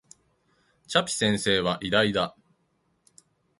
[0.87, 2.35] チャピ先生は偉大だ